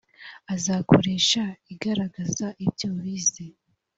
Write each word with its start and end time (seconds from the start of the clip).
azakoresha 0.53 1.43
igaragaza 1.73 2.47
ibyo 2.65 2.89
bize 3.01 3.45